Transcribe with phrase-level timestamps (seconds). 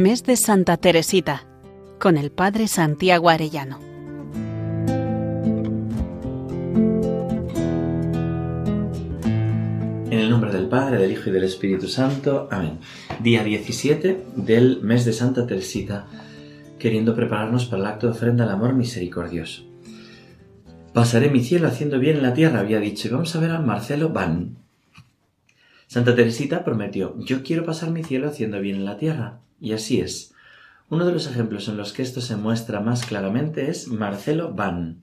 [0.00, 1.44] Mes de Santa Teresita,
[1.98, 3.78] con el Padre Santiago Arellano.
[10.06, 12.48] En el nombre del Padre, del Hijo y del Espíritu Santo.
[12.50, 12.78] Amén.
[13.22, 16.06] Día 17 del mes de Santa Teresita,
[16.78, 19.64] queriendo prepararnos para el acto de ofrenda al amor misericordioso.
[20.94, 23.60] Pasaré mi cielo haciendo bien en la tierra, había dicho, y vamos a ver a
[23.60, 24.56] Marcelo Van.
[25.88, 29.40] Santa Teresita prometió, yo quiero pasar mi cielo haciendo bien en la tierra.
[29.60, 30.34] Y así es.
[30.88, 35.02] Uno de los ejemplos en los que esto se muestra más claramente es Marcelo Van.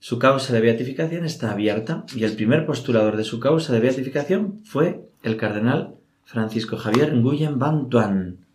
[0.00, 4.60] Su causa de beatificación está abierta y el primer postulador de su causa de beatificación
[4.64, 8.46] fue el cardenal Francisco Javier Nguyen Van Tuan,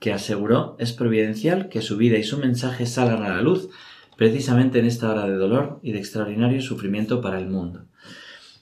[0.00, 3.68] que aseguró es providencial que su vida y su mensaje salgan a la luz
[4.16, 7.84] precisamente en esta hora de dolor y de extraordinario sufrimiento para el mundo.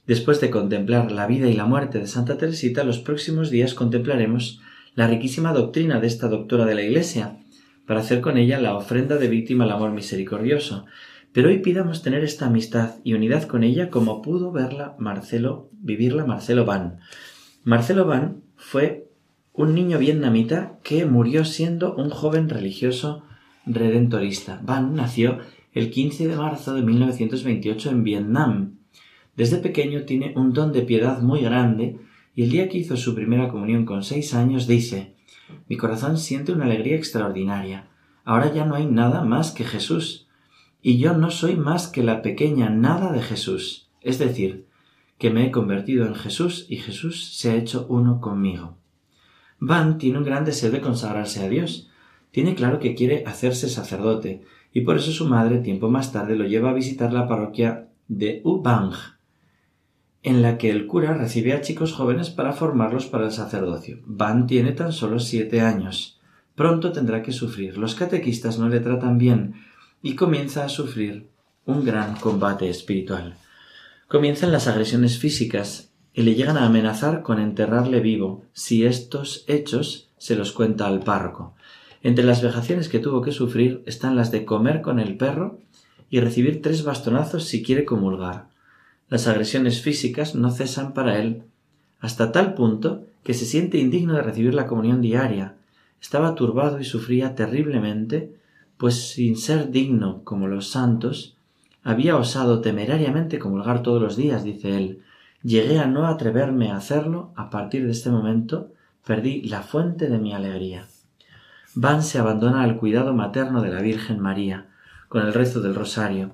[0.07, 4.61] Después de contemplar la vida y la muerte de Santa Teresita, los próximos días contemplaremos
[4.99, 7.39] la riquísima doctrina de esta doctora de la Iglesia,
[7.87, 10.87] para hacer con ella la ofrenda de víctima al amor misericordioso,
[11.33, 16.25] pero hoy pidamos tener esta amistad y unidad con ella como pudo verla Marcelo, vivirla
[16.25, 16.99] Marcelo Van.
[17.63, 19.07] Marcelo Van fue
[19.53, 23.23] un niño vietnamita que murió siendo un joven religioso
[23.67, 24.61] redentorista.
[24.65, 25.39] Van nació
[25.75, 28.79] el 15 de marzo de 1928 en Vietnam.
[29.37, 32.01] Desde pequeño tiene un don de piedad muy grande
[32.39, 35.17] y el día que hizo su primera comunión con seis años dice
[35.69, 37.89] Mi corazón siente una alegría extraordinaria.
[38.25, 40.29] Ahora ya no hay nada más que Jesús
[40.81, 44.67] y yo no soy más que la pequeña nada de Jesús, es decir,
[45.19, 48.77] que me he convertido en Jesús y Jesús se ha hecho uno conmigo.
[49.59, 51.91] Van tiene un gran deseo de consagrarse a Dios.
[52.31, 56.45] Tiene claro que quiere hacerse sacerdote, y por eso su madre tiempo más tarde lo
[56.45, 58.93] lleva a visitar la parroquia de Ubang,
[60.29, 64.01] en la que el cura recibe a chicos jóvenes para formarlos para el sacerdocio.
[64.05, 66.21] Van tiene tan solo siete años.
[66.55, 67.79] Pronto tendrá que sufrir.
[67.79, 69.55] Los catequistas no le tratan bien,
[70.03, 71.31] y comienza a sufrir
[71.65, 73.37] un gran combate espiritual.
[74.07, 80.11] Comienzan las agresiones físicas y le llegan a amenazar con enterrarle vivo si estos hechos
[80.19, 81.55] se los cuenta al párroco.
[82.03, 85.61] Entre las vejaciones que tuvo que sufrir están las de comer con el perro
[86.11, 88.48] y recibir tres bastonazos si quiere comulgar.
[89.09, 91.43] Las agresiones físicas no cesan para él,
[92.01, 95.57] hasta tal punto que se siente indigno de recibir la comunión diaria.
[96.01, 98.39] Estaba turbado y sufría terriblemente
[98.79, 101.37] pues sin ser digno como los santos,
[101.83, 105.03] había osado temerariamente comulgar todos los días, dice él.
[105.43, 108.71] Llegué a no atreverme a hacerlo, a partir de este momento
[109.05, 110.87] perdí la fuente de mi alegría.
[111.75, 114.67] Van se abandona al cuidado materno de la Virgen María,
[115.09, 116.33] con el rezo del rosario.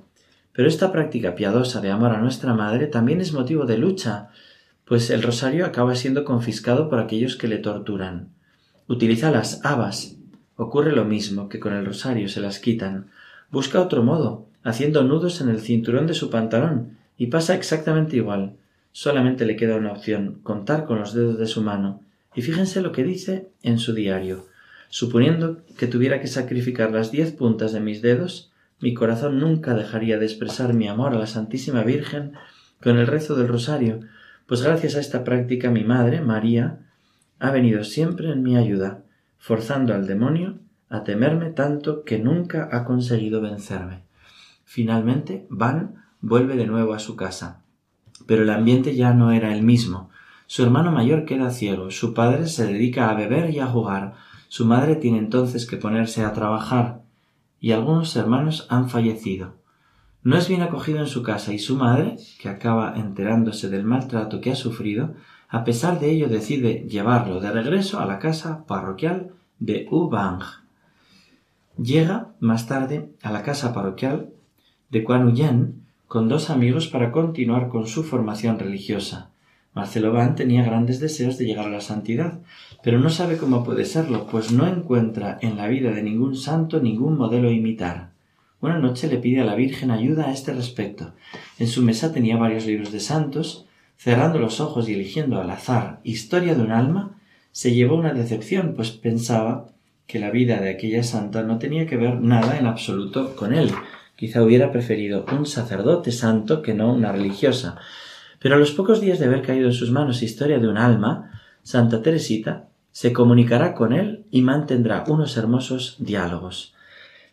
[0.54, 4.30] Pero esta práctica piadosa de amor a nuestra Madre también es motivo de lucha,
[4.86, 8.28] pues el rosario acaba siendo confiscado por aquellos que le torturan.
[8.86, 10.16] Utiliza las habas,
[10.56, 13.10] Ocurre lo mismo que con el rosario se las quitan.
[13.50, 18.54] Busca otro modo, haciendo nudos en el cinturón de su pantalón, y pasa exactamente igual.
[18.92, 22.00] Solamente le queda una opción, contar con los dedos de su mano.
[22.36, 24.46] Y fíjense lo que dice en su diario.
[24.90, 30.18] Suponiendo que tuviera que sacrificar las diez puntas de mis dedos, mi corazón nunca dejaría
[30.18, 32.32] de expresar mi amor a la Santísima Virgen
[32.82, 34.00] con el rezo del rosario,
[34.46, 36.80] pues gracias a esta práctica mi madre, María,
[37.38, 39.04] ha venido siempre en mi ayuda
[39.38, 40.58] forzando al demonio
[40.88, 44.04] a temerme tanto que nunca ha conseguido vencerme.
[44.64, 47.60] Finalmente, Van vuelve de nuevo a su casa.
[48.26, 50.08] Pero el ambiente ya no era el mismo.
[50.46, 54.14] Su hermano mayor queda ciego, su padre se dedica a beber y a jugar,
[54.48, 57.02] su madre tiene entonces que ponerse a trabajar,
[57.64, 59.54] y algunos hermanos han fallecido.
[60.22, 64.42] No es bien acogido en su casa y su madre, que acaba enterándose del maltrato
[64.42, 65.14] que ha sufrido,
[65.48, 69.30] a pesar de ello decide llevarlo de regreso a la casa parroquial
[69.60, 70.42] de Ubang.
[71.82, 74.28] Llega más tarde a la casa parroquial
[74.90, 79.30] de Huyen con dos amigos para continuar con su formación religiosa.
[79.74, 82.38] Marcelo Van tenía grandes deseos de llegar a la santidad,
[82.82, 86.80] pero no sabe cómo puede serlo, pues no encuentra en la vida de ningún santo
[86.80, 88.10] ningún modelo a imitar.
[88.60, 91.12] Una noche le pide a la Virgen ayuda a este respecto.
[91.58, 93.66] En su mesa tenía varios libros de santos,
[93.96, 97.18] cerrando los ojos y eligiendo al azar Historia de un alma,
[97.52, 99.66] se llevó una decepción, pues pensaba
[100.06, 103.70] que la vida de aquella santa no tenía que ver nada en absoluto con él.
[104.16, 107.78] Quizá hubiera preferido un sacerdote santo que no una religiosa.
[108.44, 111.30] Pero a los pocos días de haber caído en sus manos Historia de un alma,
[111.62, 116.74] Santa Teresita se comunicará con él y mantendrá unos hermosos diálogos.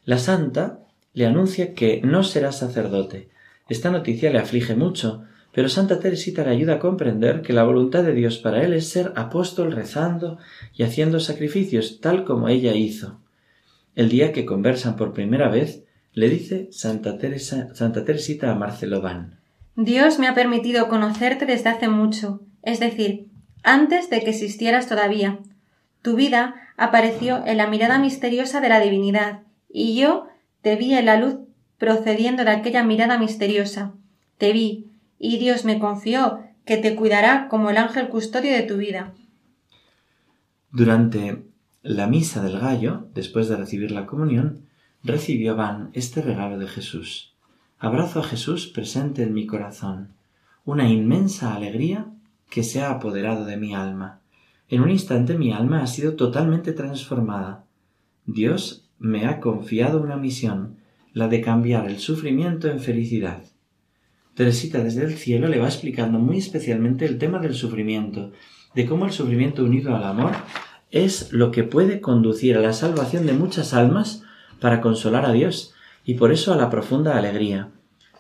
[0.06, 0.80] La santa
[1.14, 3.28] le anuncia que no será sacerdote.
[3.68, 8.04] Esta noticia le aflige mucho, pero Santa Teresita le ayuda a comprender que la voluntad
[8.04, 10.38] de Dios para él es ser apóstol rezando
[10.78, 13.20] y haciendo sacrificios, tal como ella hizo.
[13.96, 19.02] El día que conversan por primera vez, le dice Santa, Teresa, Santa Teresita a Marcelo
[19.02, 19.41] Van.
[19.76, 23.28] Dios me ha permitido conocerte desde hace mucho, es decir,
[23.64, 25.40] antes de que existieras todavía.
[26.02, 30.28] Tu vida apareció en la mirada misteriosa de la divinidad, y yo
[30.62, 31.40] te vi en la luz
[31.78, 33.94] procediendo de aquella mirada misteriosa.
[34.38, 38.78] Te vi, y Dios me confió que te cuidará como el ángel custodio de tu
[38.78, 39.14] vida.
[40.72, 41.44] Durante
[41.82, 44.68] la misa del gallo, después de recibir la comunión,
[45.04, 47.31] recibió Van este regalo de Jesús.
[47.84, 50.10] Abrazo a Jesús presente en mi corazón,
[50.66, 52.06] una inmensa alegría
[52.48, 54.20] que se ha apoderado de mi alma.
[54.70, 57.64] En un instante mi alma ha sido totalmente transformada.
[58.28, 60.78] Dios me ha confiado una misión,
[61.14, 63.42] la de cambiar el sufrimiento en felicidad.
[64.36, 68.32] Teresita desde el cielo le va explicando muy especialmente el tema del sufrimiento,
[68.76, 70.34] de cómo el sufrimiento unido al amor
[70.92, 74.22] es lo que puede conducir a la salvación de muchas almas
[74.60, 77.70] para consolar a Dios y por eso a la profunda alegría.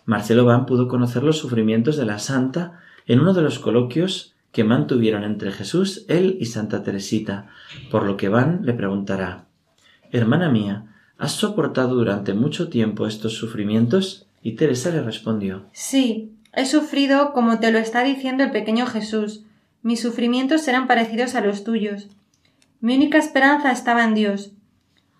[0.05, 4.63] Marcelo Van pudo conocer los sufrimientos de la santa en uno de los coloquios que
[4.63, 7.47] mantuvieron entre Jesús, él y Santa Teresita,
[7.89, 9.45] por lo que Van le preguntará
[10.11, 10.85] Hermana mía,
[11.17, 14.27] ¿has soportado durante mucho tiempo estos sufrimientos?
[14.43, 19.45] Y Teresa le respondió Sí, he sufrido como te lo está diciendo el pequeño Jesús.
[19.83, 22.07] Mis sufrimientos serán parecidos a los tuyos.
[22.81, 24.51] Mi única esperanza estaba en Dios.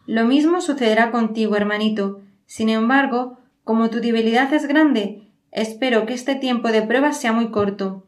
[0.08, 2.22] Lo mismo sucederá contigo, hermanito.
[2.52, 5.22] Sin embargo, como tu debilidad es grande,
[5.54, 8.06] espero que este tiempo de prueba sea muy corto.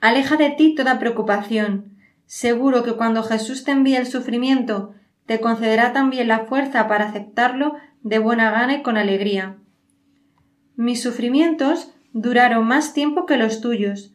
[0.00, 1.96] Aleja de ti toda preocupación.
[2.26, 4.94] Seguro que cuando Jesús te envíe el sufrimiento,
[5.26, 7.74] te concederá también la fuerza para aceptarlo
[8.04, 9.56] de buena gana y con alegría.
[10.76, 14.12] Mis sufrimientos duraron más tiempo que los tuyos,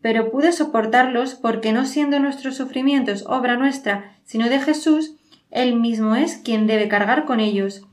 [0.00, 5.16] pero pude soportarlos porque no siendo nuestros sufrimientos obra nuestra, sino de Jesús,
[5.50, 7.86] Él mismo es quien debe cargar con ellos.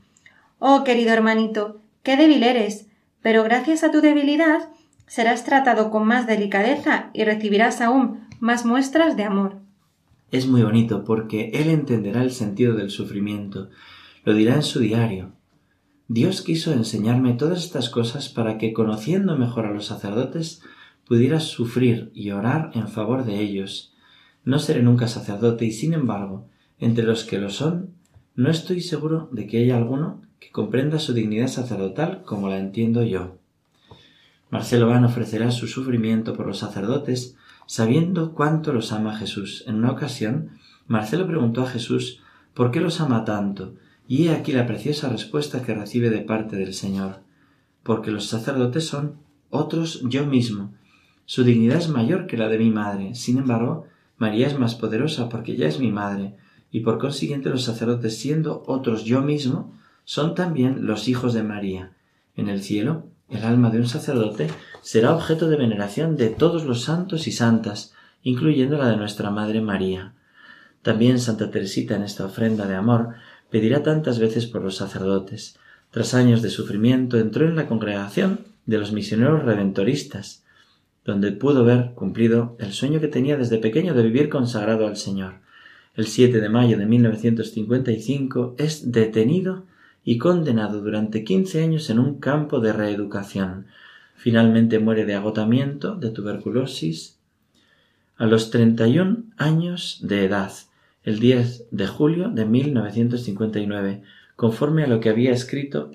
[0.64, 2.86] Oh, querido hermanito, qué débil eres,
[3.20, 4.68] pero gracias a tu debilidad
[5.08, 9.56] serás tratado con más delicadeza y recibirás aún más muestras de amor.
[10.30, 13.70] Es muy bonito porque Él entenderá el sentido del sufrimiento,
[14.22, 15.32] lo dirá en su diario,
[16.06, 20.62] Dios quiso enseñarme todas estas cosas para que, conociendo mejor a los sacerdotes,
[21.08, 23.94] pudiera sufrir y orar en favor de ellos.
[24.44, 26.46] No seré nunca sacerdote y, sin embargo,
[26.78, 27.94] entre los que lo son,
[28.36, 33.04] no estoy seguro de que haya alguno que comprenda su dignidad sacerdotal como la entiendo
[33.04, 33.38] yo.
[34.50, 37.36] Marcelo Van ofrecerá su sufrimiento por los sacerdotes,
[37.66, 39.62] sabiendo cuánto los ama Jesús.
[39.68, 40.50] En una ocasión,
[40.88, 42.20] Marcelo preguntó a Jesús
[42.54, 43.74] por qué los ama tanto,
[44.08, 47.20] y he aquí la preciosa respuesta que recibe de parte del Señor,
[47.84, 49.14] porque los sacerdotes son
[49.48, 50.74] otros yo mismo.
[51.24, 53.14] Su dignidad es mayor que la de mi madre.
[53.14, 53.86] Sin embargo,
[54.18, 56.34] María es más poderosa porque ya es mi madre,
[56.72, 59.72] y por consiguiente los sacerdotes siendo otros yo mismo,
[60.04, 61.92] son también los hijos de María.
[62.36, 64.48] En el cielo, el alma de un sacerdote
[64.82, 69.60] será objeto de veneración de todos los santos y santas, incluyendo la de nuestra Madre
[69.60, 70.12] María.
[70.82, 73.14] También Santa Teresita en esta ofrenda de amor
[73.50, 75.56] pedirá tantas veces por los sacerdotes.
[75.90, 80.42] Tras años de sufrimiento entró en la congregación de los misioneros redentoristas,
[81.04, 85.34] donde pudo ver cumplido el sueño que tenía desde pequeño de vivir consagrado al Señor.
[85.94, 89.64] El 7 de mayo de 1955 es detenido
[90.04, 93.66] y condenado durante quince años en un campo de reeducación.
[94.16, 97.18] Finalmente muere de agotamiento, de tuberculosis,
[98.16, 100.52] a los 31 años de edad,
[101.02, 104.02] el 10 de julio de 1959,
[104.36, 105.90] conforme a lo que había escrito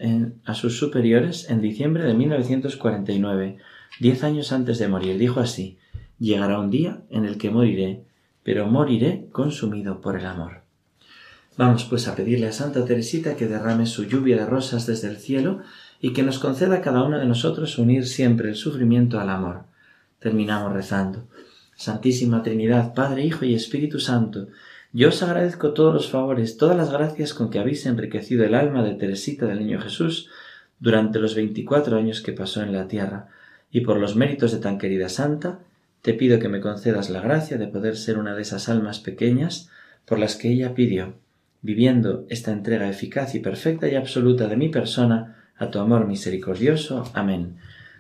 [0.46, 3.58] a sus superiores en diciembre de 1949,
[4.00, 5.18] diez años antes de morir.
[5.18, 5.78] Dijo así,
[6.20, 8.04] llegará un día en el que moriré,
[8.44, 10.67] pero moriré consumido por el amor.
[11.58, 15.18] Vamos pues a pedirle a Santa Teresita que derrame su lluvia de rosas desde el
[15.18, 15.62] cielo
[16.00, 19.64] y que nos conceda a cada uno de nosotros unir siempre el sufrimiento al amor.
[20.20, 21.28] Terminamos rezando.
[21.76, 24.50] Santísima Trinidad, Padre, Hijo y Espíritu Santo,
[24.94, 28.84] yo os agradezco todos los favores, todas las gracias con que habéis enriquecido el alma
[28.84, 30.30] de Teresita del Niño Jesús
[30.80, 33.28] durante los veinticuatro años que pasó en la tierra,
[33.70, 35.60] y por los méritos de tan querida santa,
[36.02, 39.70] te pido que me concedas la gracia de poder ser una de esas almas pequeñas
[40.06, 41.16] por las que ella pidió,
[41.62, 47.10] viviendo esta entrega eficaz y perfecta y absoluta de mi persona a tu amor misericordioso.
[47.14, 47.58] Amén.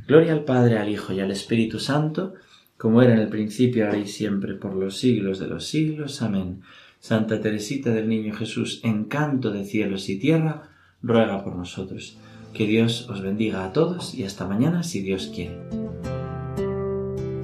[0.07, 2.35] Gloria al Padre, al Hijo y al Espíritu Santo,
[2.77, 6.21] como era en el principio, ahora y siempre, por los siglos de los siglos.
[6.21, 6.61] Amén.
[6.99, 10.69] Santa Teresita del Niño Jesús, encanto de cielos y tierra,
[11.01, 12.17] ruega por nosotros.
[12.53, 15.57] Que Dios os bendiga a todos y hasta mañana si Dios quiere.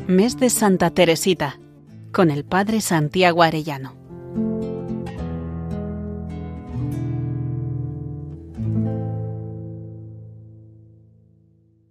[0.08, 1.60] Mes de Santa Teresita,
[2.12, 4.03] con el Padre Santiago Arellano.